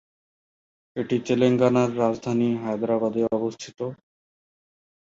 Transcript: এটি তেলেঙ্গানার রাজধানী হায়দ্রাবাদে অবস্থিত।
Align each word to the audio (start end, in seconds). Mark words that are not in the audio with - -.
এটি 0.95 1.15
তেলেঙ্গানার 1.27 1.89
রাজধানী 1.97 2.49
হায়দ্রাবাদে 2.63 3.21
অবস্থিত। 3.31 3.79